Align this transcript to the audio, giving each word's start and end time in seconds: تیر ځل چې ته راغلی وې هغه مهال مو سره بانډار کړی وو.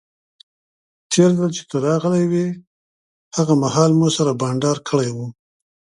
تیر 1.11 1.29
ځل 1.37 1.49
چې 1.57 1.63
ته 1.69 1.75
راغلی 1.87 2.25
وې 2.31 2.47
هغه 3.35 3.53
مهال 3.63 3.91
مو 3.99 4.07
سره 4.17 4.31
بانډار 4.41 4.77
کړی 4.89 5.09
وو. 5.15 5.27